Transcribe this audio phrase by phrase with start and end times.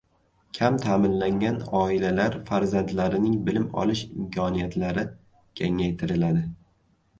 [0.59, 5.07] Kam ta’minlangan oilalar farzandlarining bilim olish imkoniyatlari
[5.63, 6.45] kengaytiriladi